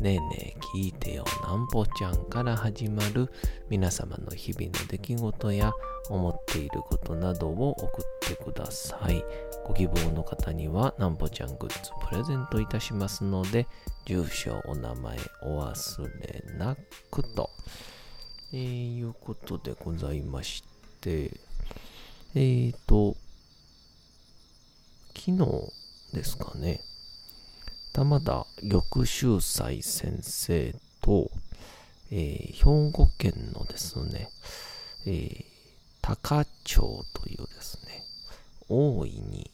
[0.00, 3.30] ねえねえ聞いてよなんぽちゃんから始まる
[3.68, 5.72] 皆様の日々の出来事や
[6.08, 9.24] 思っていることなどを送ってください。
[9.64, 13.66] ご希望の方にはなんぽちゃんグッズプレゼントいたしますので、
[14.06, 16.76] 住所、お名前お忘れな
[17.10, 17.48] くと、
[18.52, 20.64] えー、いうことでございまし
[21.00, 21.30] て、
[22.34, 23.16] えーと、
[25.14, 25.36] 昨日
[26.12, 26.80] ですかね、
[27.92, 31.30] 玉田玉秀斎先生と、
[32.12, 34.28] えー兵庫県のですね、
[35.06, 35.44] えー
[36.00, 36.80] 高町
[37.14, 38.04] というですね、
[38.68, 39.50] 大いに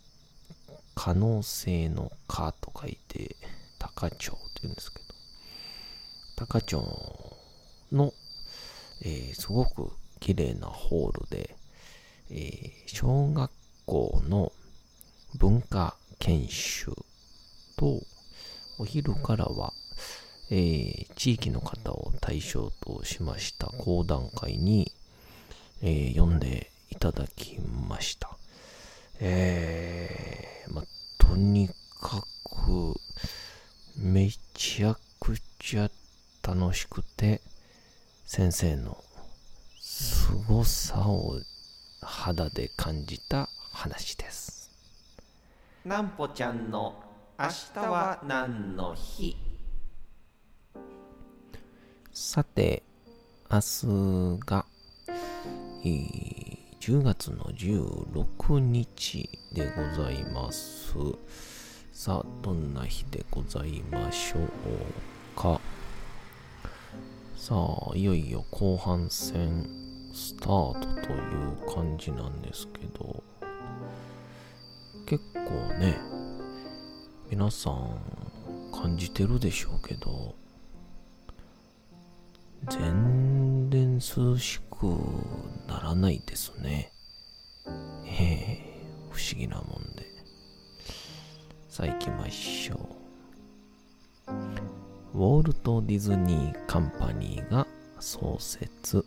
[0.94, 3.36] 可能性の可と書いて
[3.78, 5.04] 高町というんですけど、
[6.36, 6.76] 高町
[7.92, 8.12] の、
[9.02, 11.56] えーすごく綺麗なホールで、
[12.30, 13.50] えー小学
[13.86, 14.52] 校の
[15.38, 16.92] 文化研修
[17.78, 18.02] と、
[18.78, 19.72] お昼からは、
[20.50, 24.92] えー地域の方を対象としました講談会に、
[25.82, 27.58] えー読んでいただき
[27.88, 28.36] ました。
[29.20, 30.84] えーま、
[31.18, 31.68] とに
[32.00, 32.94] かく、
[33.96, 35.90] めちゃくちゃ
[36.42, 37.40] 楽しくて、
[38.24, 39.02] 先生の
[39.80, 41.40] 凄さを
[42.00, 44.70] 肌で感じた話です。
[45.84, 47.07] なんぽちゃんの
[47.40, 49.36] 明日は何の日？
[52.10, 52.82] さて、
[53.48, 54.66] 明日が、
[55.84, 60.96] えー10月の16日でございます。
[61.92, 64.48] さあ、どんな日でございましょう
[65.40, 65.60] か？
[67.36, 69.64] さあ、いよいよ後半戦
[70.12, 73.22] スタートという感じなんですけど、
[75.06, 75.96] 結構ね、
[77.30, 78.00] 皆さん
[78.72, 80.34] 感じてるでしょうけど、
[82.70, 84.86] 全然涼しく
[85.66, 86.90] ならないですね。
[88.06, 88.68] ええ
[89.10, 90.06] 不思議なもんで。
[91.68, 92.96] さあ行きましょ
[94.26, 95.18] う。
[95.18, 97.66] ウォルト・ディズニー・カンパニーが
[98.00, 99.04] 創設。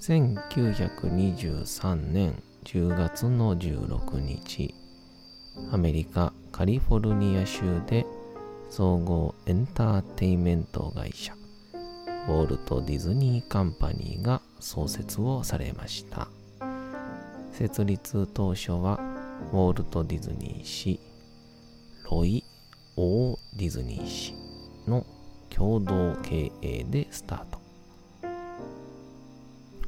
[0.00, 4.74] 1923年10月の16日、
[5.70, 8.06] アメリカ・カリフォルニア州で
[8.70, 11.34] 総合エンターテインメント会社
[12.28, 16.28] ウォルト・ディズニー・カンパニーが創設をされました。
[17.50, 19.00] 設立当初は
[19.52, 21.00] ウォルト・ディズニー氏
[22.08, 22.44] ロイ・
[22.96, 24.34] オー・ディズニー氏
[24.86, 25.04] の
[25.50, 27.58] 共同経営でスタート。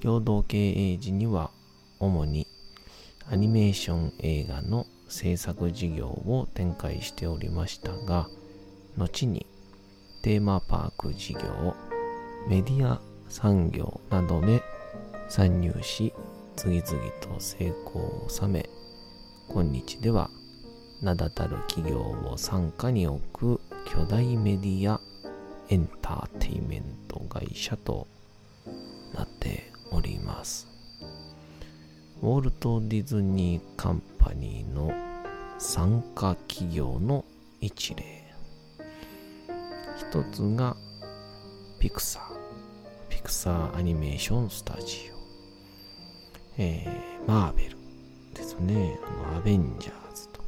[0.02, 1.52] 共同経営時には
[2.00, 2.48] 主に
[3.30, 8.28] アニメーション映画の制作事業を展開しておりましたが
[8.96, 9.46] 後に
[10.22, 11.74] テーマパーク事業
[12.48, 14.62] メディア産業などで
[15.28, 16.12] 参入し
[16.56, 18.68] 次々と成功を収め
[19.48, 20.30] 今日では
[21.02, 25.00] 名だたる企業を傘下に置く巨大メディア
[25.68, 28.06] エンターテイメント会社と
[29.14, 30.75] なっております。
[32.22, 34.90] ウォルト・ディズニー・カンパニーの
[35.58, 37.24] 参加企業の
[37.60, 38.24] 一例。
[39.98, 40.76] 一つが
[41.78, 42.22] ピクサー
[43.10, 45.16] ピクサーアニメーションスタジオ
[46.58, 47.76] えー、マーベル
[48.32, 48.98] ですね。
[49.06, 50.46] あのアベンジャーズとか。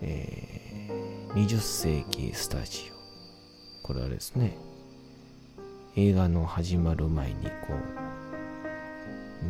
[0.00, 2.90] えー、20世紀スタジ
[3.82, 3.86] オ。
[3.86, 4.56] これはですね
[5.94, 8.05] 映画の始まる前にこう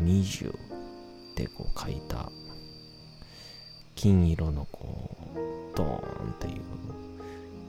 [0.05, 0.55] 20っ
[1.35, 2.31] てこう書いた
[3.95, 6.63] 金色のこうドーンっていう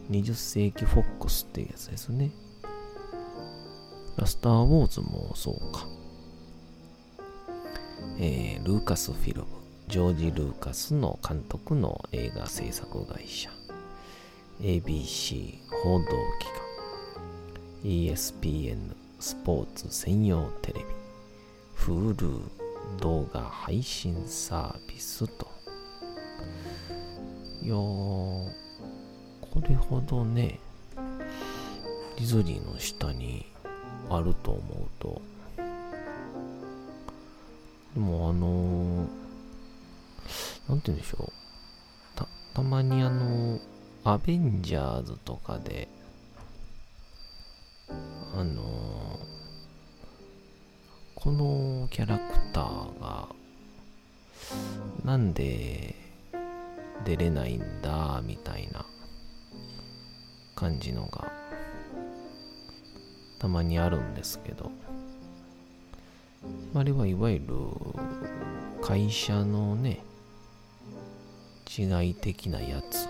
[0.09, 2.31] 20世紀フォックスっていうやつですね。
[4.25, 5.85] スター・ウォーズもそうか。
[8.19, 9.47] えー、ルーカスフィルム、
[9.87, 13.51] ジョージ・ルーカスの監督の映画制作会社、
[14.59, 16.05] ABC 報道
[16.39, 16.47] 機
[17.83, 20.85] 関、ESPN スポーツ専用テレビ、
[21.87, 22.41] Hulu
[22.99, 25.47] 動画配信サービスと。
[27.61, 28.51] いや、こ
[29.61, 30.59] れほどね、
[32.17, 33.45] ディズニーの下に
[34.09, 34.63] あると思う
[34.99, 35.21] と、
[37.93, 39.07] でもあのー、
[40.67, 41.31] なんて言うんでしょう。
[42.17, 43.59] た、たまにあのー、
[44.03, 45.87] アベンジャーズとかで、
[48.35, 48.86] あのー、
[51.27, 53.27] このキャラクターが、
[55.03, 55.93] なんで
[57.03, 58.85] 出れないんだ、みたいな
[60.55, 61.29] 感じのが、
[63.39, 64.71] たまにあるんですけど、
[66.73, 67.45] あれはいわゆる
[68.81, 69.99] 会社のね、
[71.77, 73.09] 違い的なやつ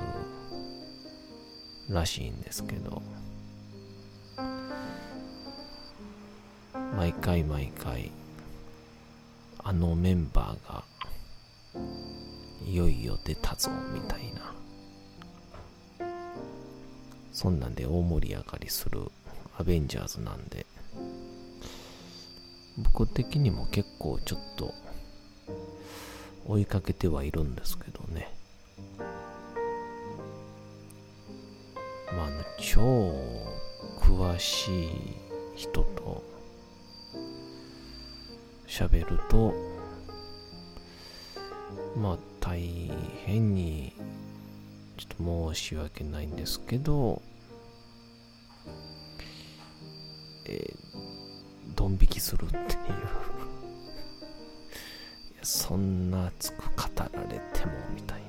[1.87, 3.03] らしいんですけど、
[6.97, 8.11] 毎回毎回、
[9.59, 10.83] あのメンバーが、
[12.65, 16.07] いよいよ出たぞ、みたいな。
[17.31, 19.11] そんなんで大盛り上がりする
[19.59, 20.65] アベンジャーズなんで、
[22.79, 24.73] 僕的にも結構ちょっと
[26.47, 28.33] 追いかけてはいるんですけどね。
[32.11, 33.13] まあ、あの、超
[34.01, 34.89] 詳しい
[35.55, 36.36] 人と
[38.77, 39.55] 喋ると、
[41.95, 42.61] まあ、大
[43.25, 43.91] 変に、
[44.97, 47.19] ちょっと申し訳ないんですけど、
[50.45, 50.87] えー
[51.75, 52.59] ドン引きするっていう。
[52.59, 52.63] い
[55.37, 58.27] やそんな熱く語られてもみたいな。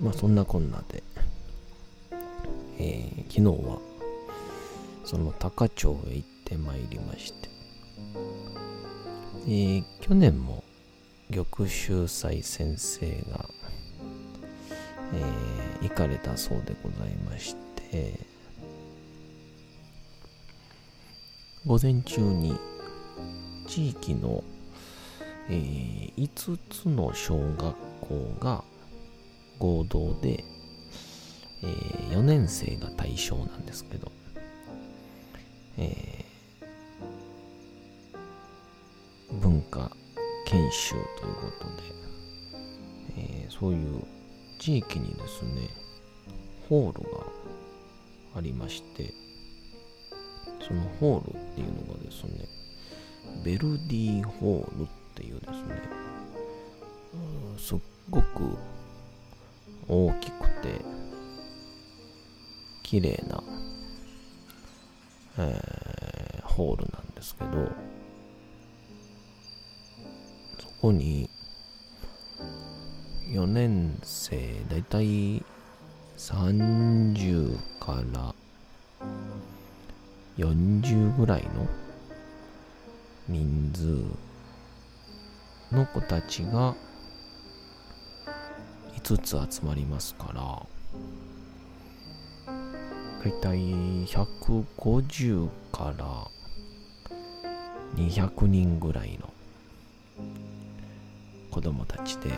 [0.00, 1.02] まあそんなこんなで、
[2.78, 3.78] えー、昨日は
[5.08, 7.48] その高町へ行ってまいりまして、
[9.46, 10.62] えー、去年も
[11.30, 13.48] 玉秀斎先生が、
[15.14, 17.56] えー、行かれたそうでございまし
[17.90, 18.20] て、
[21.64, 22.54] 午前中に
[23.66, 24.44] 地域の、
[25.48, 28.62] えー、5つの小学校が
[29.58, 30.44] 合同で、
[31.62, 34.12] えー、4年生が対象なんですけど、
[35.78, 39.90] えー、文化
[40.46, 41.82] 研修ということで、
[43.16, 44.02] えー、そういう
[44.58, 45.70] 地域にですね
[46.68, 47.24] ホールが
[48.36, 49.28] ありまして
[50.68, 52.46] そのホールっていうのがですね、
[53.42, 55.80] ベルディホールっていうですね、
[57.58, 57.78] すっ
[58.10, 58.26] ごく
[59.88, 60.84] 大きくて、
[62.82, 63.42] 綺麗な、
[65.38, 67.50] えー、ホールなんですけど、
[70.60, 71.30] そこに、
[73.30, 75.44] 4年生、だいたい
[76.16, 78.34] 30から
[80.38, 81.66] 40ぐらいの
[83.28, 83.72] 人
[85.70, 86.74] 数の子たちが
[88.96, 90.66] 5つ集まりますから
[93.22, 93.58] だいたい
[94.06, 96.28] 150から
[97.96, 99.32] 200人ぐらいの
[101.50, 102.30] 子供たちで。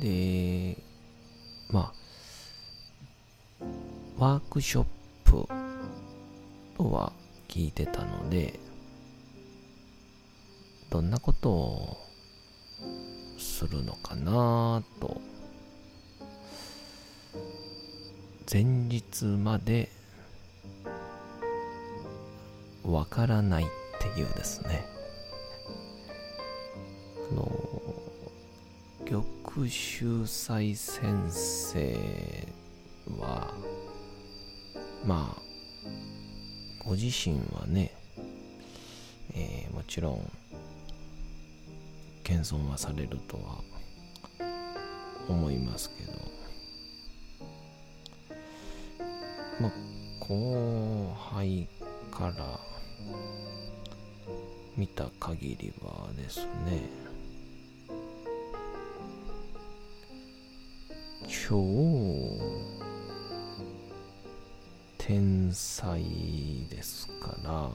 [0.00, 0.76] で
[1.70, 1.92] ま
[3.60, 3.64] あ
[4.18, 4.84] ワークショッ
[5.24, 5.46] プ
[6.76, 7.12] とは
[7.48, 8.58] 聞いてたので、
[10.90, 11.96] どんなことを
[13.38, 15.20] するのかなと、
[18.50, 19.88] 前日まで
[22.84, 23.66] わからないっ
[24.00, 24.84] ていうですね、
[27.32, 27.50] あの、
[29.06, 31.96] 玉秀斎先生
[33.18, 33.54] は、
[35.06, 35.42] まあ、
[36.84, 37.92] ご自身はね、
[39.32, 40.30] えー、もちろん、
[42.22, 43.62] 謙遜はされるとは
[45.28, 46.13] 思いますけど、
[49.64, 49.72] まあ、
[50.20, 51.66] 後輩
[52.10, 52.60] から
[54.76, 56.82] 見た限りはですね
[61.48, 61.62] 超
[64.98, 66.02] 天才
[66.68, 67.70] ですから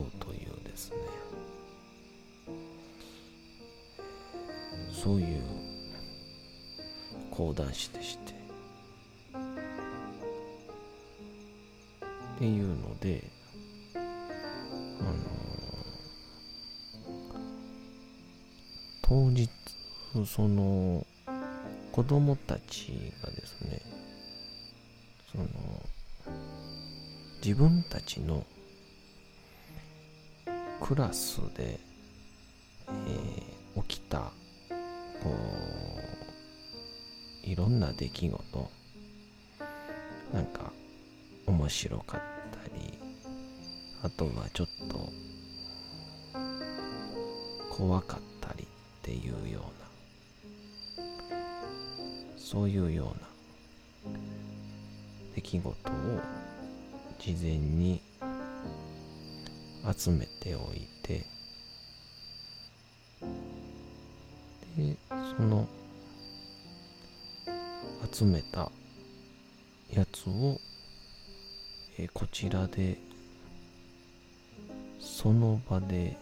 [0.00, 0.96] うというですね。
[4.92, 5.42] そういう
[7.30, 8.36] 講談師でして。
[12.36, 13.24] っていうので
[13.94, 15.14] あの
[19.00, 19.50] 当日
[20.26, 21.06] その
[21.92, 23.80] 子供たちがですね
[25.32, 25.46] その
[27.42, 28.44] 自分たちの
[30.80, 31.78] クラスで、
[32.88, 34.30] えー、起きた
[35.22, 35.30] こ
[37.44, 38.70] ういろんな出来事
[40.32, 40.72] なんか
[41.46, 42.98] 面白かったり
[44.02, 45.08] あとはちょっと
[47.70, 48.66] 怖かったりっ
[49.02, 51.06] ていうような
[52.36, 53.14] そういうよ
[54.06, 54.16] うな
[55.34, 55.72] 出来事を
[57.18, 58.00] 事前に
[59.94, 61.24] 集めておいて
[64.76, 65.68] でその
[68.12, 68.70] 集めた
[69.92, 70.58] やつを
[71.98, 72.98] えこちらで
[74.98, 76.16] その場で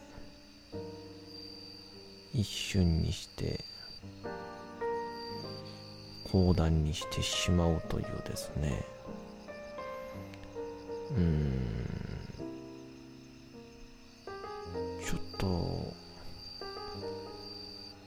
[2.33, 3.65] 一瞬にして
[6.31, 8.85] 講談にしてしまうというですね。
[11.17, 12.04] うん。
[15.45, 15.93] と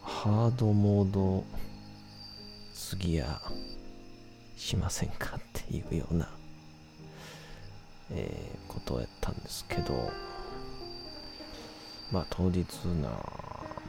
[0.02, 1.44] ハードモード
[2.74, 3.42] すぎや
[4.56, 6.30] しませんかっていうような
[8.12, 10.10] えー、ことをやったんですけど、
[12.12, 12.66] まあ当日
[13.02, 13.10] な、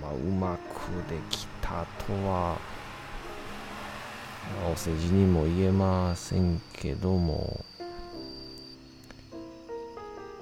[0.03, 2.59] まあ、うまくできたとは、
[4.73, 7.65] お世辞にも言えませんけども、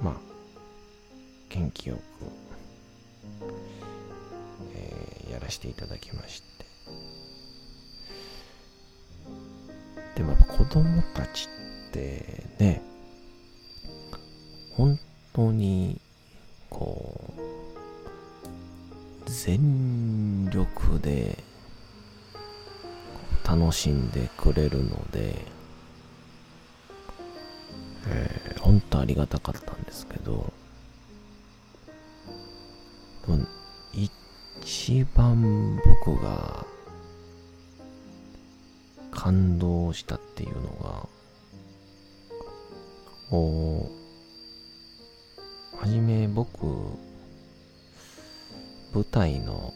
[0.00, 0.14] まあ、
[1.50, 2.45] 元気よく、
[5.36, 6.46] やらせていただきまして。
[10.16, 11.46] でもやっぱ子供たち
[11.88, 12.82] ってね、
[14.72, 14.98] 本
[15.34, 16.00] 当に
[16.70, 17.34] こ
[19.26, 21.44] う全力で
[23.46, 25.44] 楽しんでくれるので、
[28.08, 30.52] えー、本当ありがたかったんですけど
[33.96, 34.12] 一
[34.62, 36.66] 一番僕が
[39.10, 41.08] 感動したっていうのが
[43.30, 43.80] お
[45.80, 46.66] はじめ僕
[48.94, 49.72] 舞台の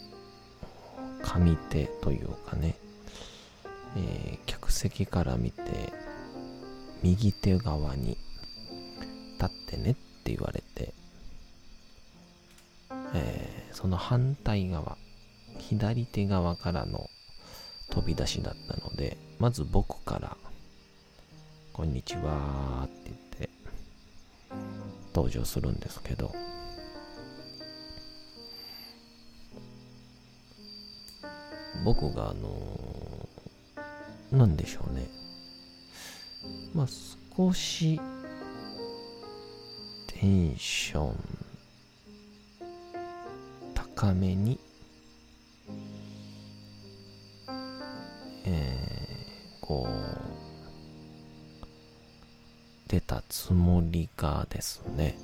[1.22, 2.74] 上手というかね、
[3.96, 5.62] えー、客席から見て
[7.02, 8.16] 右手側に
[9.40, 9.94] 立ってねっ
[10.24, 10.94] て言われて、
[13.14, 14.96] えー、その反対側
[15.58, 17.08] 左手側からの
[17.90, 20.36] 飛び出しだったのでまず僕から
[21.72, 23.50] 「こんにちは」って言って
[25.14, 26.32] 登場するんですけど
[31.84, 35.06] 僕があのー、なんでしょうね。
[36.74, 36.86] まあ
[37.36, 38.00] 少し
[40.06, 41.39] テンション
[44.00, 44.58] 深めに。
[48.46, 49.92] えー、こう
[52.88, 55.18] 出たつもりがですね。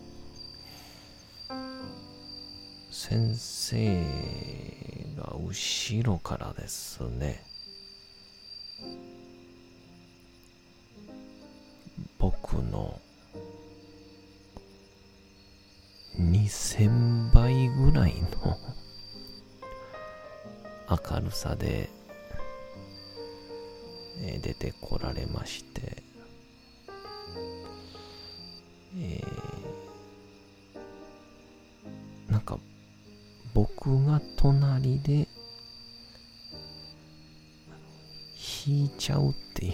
[2.90, 4.04] 先生
[5.16, 7.45] が後ろからですね。
[33.56, 35.26] 僕が隣で
[38.36, 39.70] 聞いちゃうってい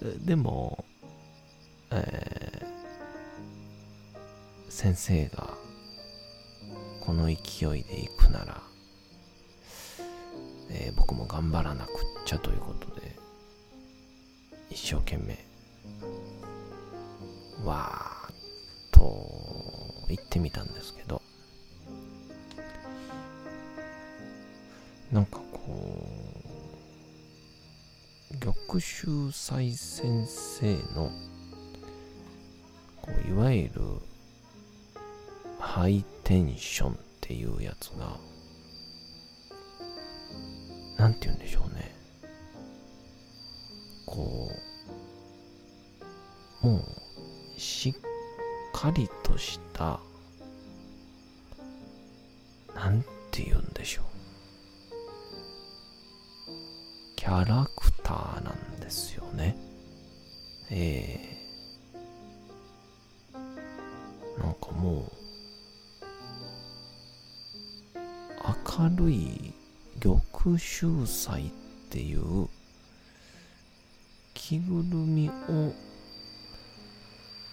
[0.00, 0.84] う、でも、
[1.90, 5.54] えー、先生が
[7.00, 7.34] この勢い
[7.82, 8.62] で行くなら、
[10.70, 11.92] えー、僕も頑張らなくっ
[12.26, 13.16] ちゃということで
[14.70, 15.36] 一生懸命
[17.64, 18.07] わーっと
[20.08, 21.22] 行ってみたんですけど
[25.12, 25.60] なんかこ
[28.32, 31.10] う玉秀斎先生の
[33.00, 33.80] こういわゆる
[35.58, 38.16] ハイテンションっていうやつが
[40.98, 41.94] なんて言うんでしょうね。
[44.04, 44.50] こ
[46.62, 46.78] うも
[47.56, 47.94] うしっ
[48.72, 50.00] かりとした
[52.74, 54.04] なんて言うんでしょう。
[57.16, 59.56] キャラクターなんですよね。
[60.70, 61.36] え
[63.34, 63.38] え。
[64.38, 65.18] ー、なんかもう
[68.70, 69.52] 明るい
[70.00, 71.50] 玉秀祭っ
[71.90, 72.48] ていう
[74.34, 75.87] 着ぐるみを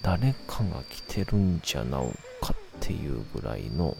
[0.06, 2.10] 誰かが来てるんじゃなお
[2.40, 3.98] かっていうぐらいの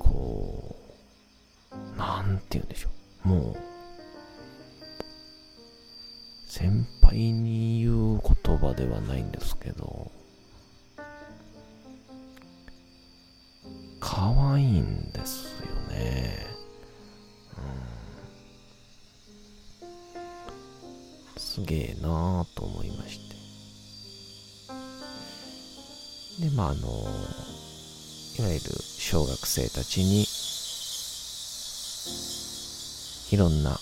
[0.00, 0.74] こ
[1.70, 2.88] うなんて言うんでしょ
[3.26, 3.28] う。
[3.28, 3.56] もう
[6.48, 6.84] 先
[21.62, 23.36] すげえなぁと思いまして。
[26.42, 26.88] で、まああの、
[28.38, 28.60] いわゆる
[28.98, 30.26] 小学生たちに、
[33.30, 33.78] いろんな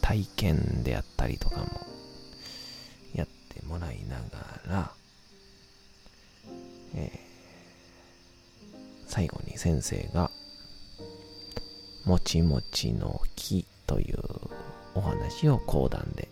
[0.00, 1.66] 体験であったりとかも
[3.14, 4.22] やってもらいなが
[4.66, 4.92] ら、
[6.96, 7.32] えー
[9.06, 10.30] 最後に先生が、
[12.06, 14.18] もちもちの木という
[14.94, 16.31] お話を講談で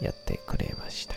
[0.00, 1.14] やってくれました。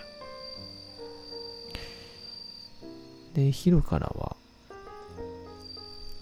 [3.33, 4.35] で、昼からは、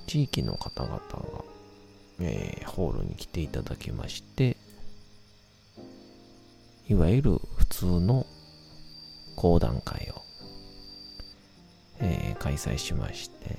[0.08, 1.02] 地域の方々が、
[2.20, 4.58] えー、ホールに来ていただきまして、
[6.90, 8.26] いわゆる普通の
[9.36, 10.28] 講談会を
[12.00, 13.58] えー、開催しまして、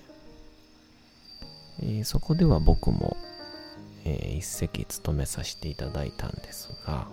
[1.80, 3.16] えー、そこでは僕も、
[4.04, 7.08] えー、一席務めさせていただいたんですが、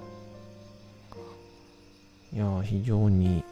[2.36, 3.46] いや、非常に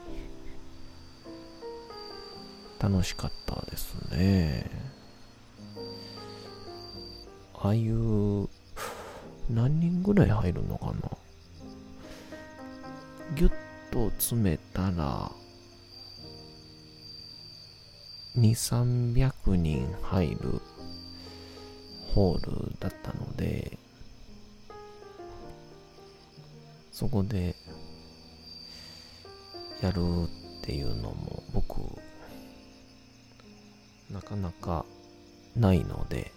[2.81, 4.69] 楽しかったですね。
[7.53, 8.49] ああいう、
[9.49, 10.93] 何人ぐらい入るのかな
[13.35, 13.51] ぎゅっ
[13.89, 15.31] と詰めたら、
[18.35, 18.49] 2、
[19.13, 20.61] 300人入る
[22.13, 23.77] ホールだったので、
[26.91, 27.55] そこで
[29.83, 29.99] やる
[30.61, 31.81] っていうのも僕、
[34.09, 34.85] なかなか
[35.57, 36.31] ないので、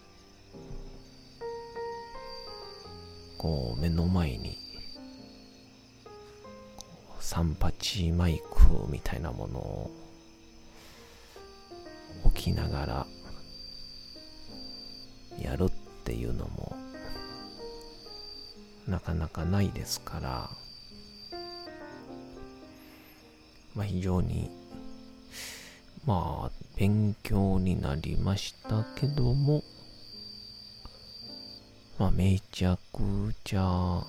[3.38, 4.59] こう目の前に
[7.20, 9.90] 38マイクみたいなものを
[12.24, 13.06] 置きながら
[15.40, 15.70] やるっ
[16.02, 16.76] ていうのも
[18.88, 20.65] なかなかないですから
[23.76, 24.50] まあ非常に
[26.04, 29.62] まあ勉強になりましたけども
[31.98, 34.02] まあめちゃくちゃ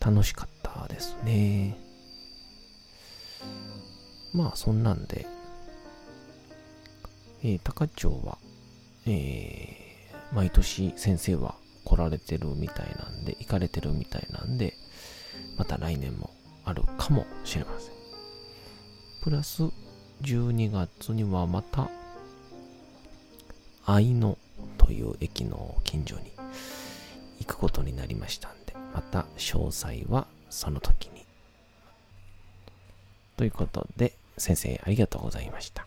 [0.00, 1.76] 楽しかったですね。
[4.32, 5.26] まあそんなんで
[7.44, 8.38] えー、高町は、
[9.04, 14.74] えー、毎年先生は来られてるみたいなんで、行かれてるみたいなんで、
[15.58, 16.30] また来年も
[16.64, 17.92] あるかもしれません。
[19.22, 19.62] プラス、
[20.22, 21.90] 12月にはまた、
[23.84, 24.38] 愛の
[24.78, 26.32] という駅の近所に
[27.40, 31.24] 行くことになりましたんで、また詳細はその時に。
[33.36, 35.86] ということで、先生ありがとうございました。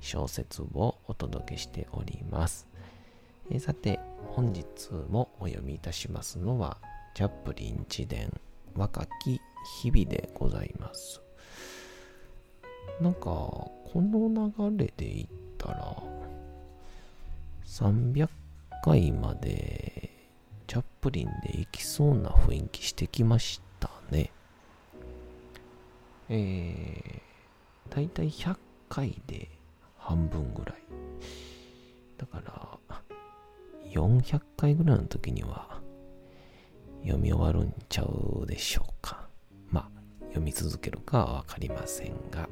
[0.00, 2.66] 小説をお届けしております。
[3.50, 4.64] えさて、本日
[5.08, 6.78] もお読みいたしますのは、
[7.14, 8.32] チャップリン自伝
[8.74, 9.40] 若き
[9.82, 11.20] 日々でございます。
[13.00, 15.96] なんか、この流れで言ったら、
[17.66, 18.28] 300
[18.82, 20.10] 回まで
[20.66, 24.30] チャップリンで行きそうな雰囲気してきましたね。
[26.28, 28.56] えー、だいたい100
[28.88, 29.48] 回で
[30.00, 30.76] 半分ぐらい。
[32.16, 32.78] だから、
[33.92, 35.80] 400回ぐらいの時には
[37.02, 39.28] 読み終わるんちゃうでしょうか。
[39.70, 42.48] まあ、読み続けるかはわかりませんが。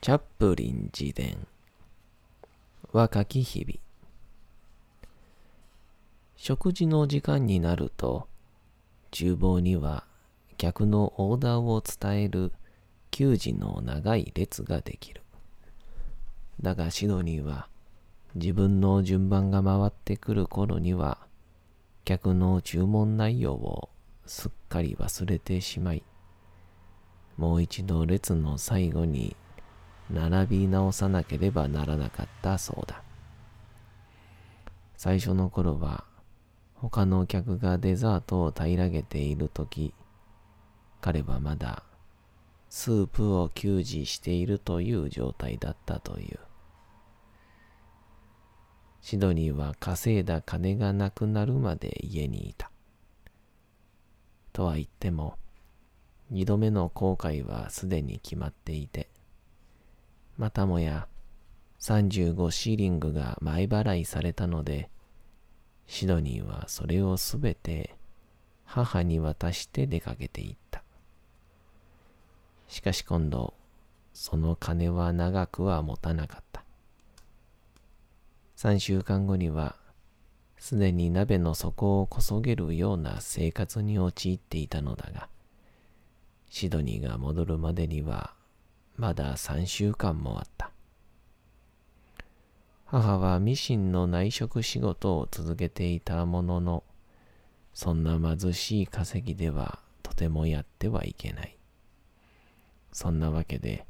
[0.00, 1.48] チャップリン自伝
[2.96, 3.78] 若き日々。
[6.34, 8.26] 食事の時間になると
[9.10, 10.06] 厨房には
[10.56, 12.52] 客のオーダーを伝える
[13.10, 15.20] 給仕の長い列ができる。
[16.62, 17.68] だがシドニーは
[18.34, 21.18] 自分の順番が回ってくる頃には
[22.06, 23.90] 客の注文内容を
[24.24, 26.02] すっかり忘れてしまい
[27.36, 29.36] もう一度列の最後に
[30.10, 33.02] 並び直さなければならなかったそうだ。
[34.96, 36.04] 最初の頃は
[36.74, 39.94] 他の客がデザートを平らげているとき、
[41.00, 41.82] 彼はまだ
[42.68, 46.38] スープを給仕しているという状態だったという。
[49.00, 52.70] シドニーは稼いだ金がなくなるまで家にいた。
[54.52, 55.36] とは言っても、
[56.30, 59.08] 二度目の後悔はすでに決まっていて、
[60.38, 61.08] またもや
[61.80, 64.90] 35シーリングが前払いされたので、
[65.86, 67.94] シドニーはそれをすべて
[68.64, 70.82] 母に渡して出かけていった。
[72.68, 73.54] しかし今度、
[74.12, 76.64] その金は長くは持たなかった。
[78.56, 79.76] 3週間後には、
[80.58, 85.28] すでに鍋の底をこそげるような生活に陥っていたのだが、
[86.50, 88.35] シドニーが戻るまでには
[88.96, 90.70] まだ3週間もあった。
[92.86, 96.84] 母はミシンの内職仕事を続けていたものの、
[97.74, 101.58] そんな貧しい稼ぎではとてもやってはいけない。
[102.92, 103.84] そんなわけで、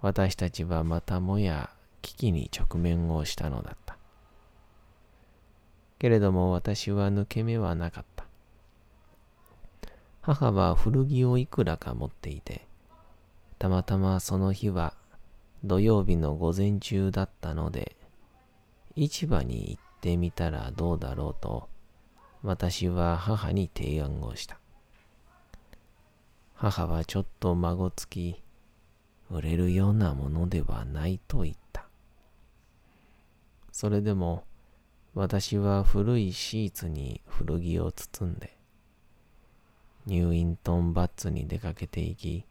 [0.00, 3.98] 私たちはまたもや危機に直面をしたのだった。
[5.98, 8.24] けれども私は抜け目はなかった。
[10.22, 12.66] 母は古着をいくらか持っていて、
[13.62, 14.92] たまたまその日は
[15.62, 17.94] 土曜日の午前中だったので、
[18.96, 21.68] 市場に行ってみたらどうだろうと、
[22.42, 24.58] 私は母に提案をした。
[26.54, 28.42] 母はちょっと孫つき、
[29.30, 31.86] 売れるようなものではないと言った。
[33.70, 34.42] それでも、
[35.14, 38.58] 私は古いシーツに古着を包んで、
[40.06, 42.44] ニューイントンバッツに出かけていき、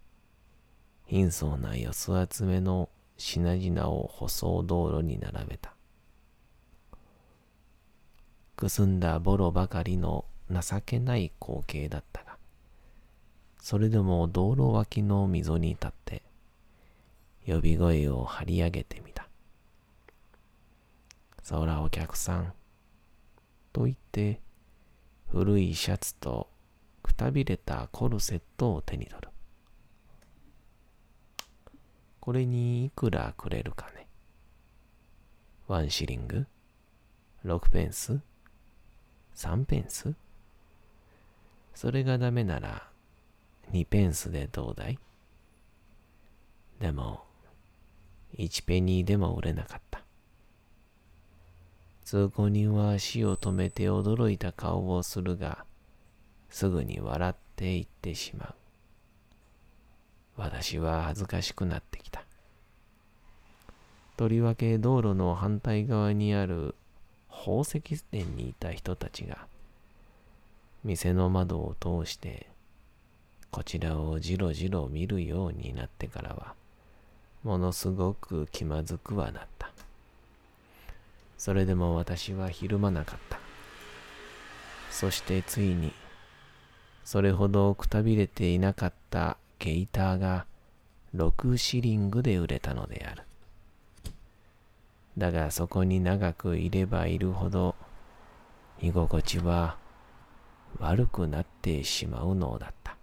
[1.11, 5.73] 貧相な四つ集めの品々を舗装道路に並べた。
[8.55, 12.37] くすんだボロばかりの情けない光景だったが、
[13.59, 16.23] それでも道路脇の溝に立って、
[17.45, 19.27] 呼び声を張り上げてみた。
[21.43, 22.53] そらお客さん、
[23.73, 24.39] と言って、
[25.27, 26.47] 古いシャツと
[27.03, 29.30] くたびれたコルセットを手に取る。
[32.21, 34.07] これにいくらくれるかね。
[35.67, 36.45] ワンシリング
[37.43, 38.21] ?6 ペンス
[39.35, 40.13] ?3 ペンス？
[41.73, 42.87] それがダメなら
[43.71, 44.99] 2ペンスでどうだい？
[46.79, 47.23] でも、
[48.37, 50.03] 1ペニーでも売れなかった。
[52.05, 55.65] 通行人は足を止めて驚いた顔をするが、
[56.49, 58.55] すぐに笑っていってしまう。
[60.35, 62.10] 私は恥ずかしくなってきた。
[64.21, 66.75] とりわけ道路の反対側にある
[67.27, 67.81] 宝石
[68.11, 69.47] 店にいた人たちが、
[70.83, 72.45] 店の窓を通して、
[73.49, 76.53] こちらをじろじろ見るようになってからは、
[77.43, 79.71] ものすごく気まずくはなった。
[81.39, 83.39] それでも私はひるまなかった。
[84.91, 85.93] そしてついに、
[87.05, 90.45] それほどくたびれていなかったゲイターが
[91.15, 93.23] 6シリングで売れたのである。
[95.17, 97.75] だがそこに長くいればいるほど
[98.81, 99.77] 居心地は
[100.79, 102.97] 悪くなってしまうのだった。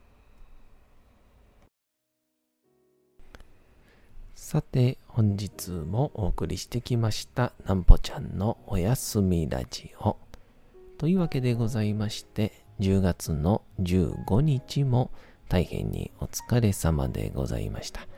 [4.35, 10.17] さて、本日もお送りしてきました、なんぽちゃんのおやすみラジオ。
[10.97, 15.11] というわけでございまして、10月の15日も
[15.51, 18.09] 大変にお疲れ様でございました。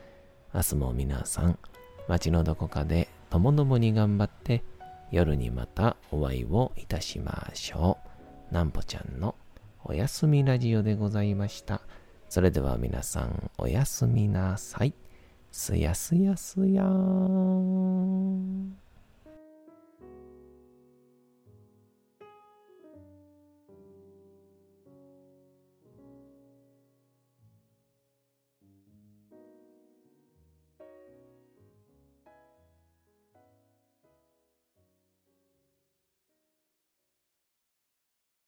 [0.54, 1.58] 明日も皆さん、
[2.06, 4.64] 街のどこかでともどもに頑張って、
[5.12, 7.98] 夜にまたお会いをいたしましょ
[8.50, 8.54] う。
[8.54, 9.36] なんぽちゃんの
[9.84, 11.80] おやすみラジオでございました。
[12.28, 14.94] それでは皆さんおやすみなさい。
[15.52, 18.76] すやすやすやーん。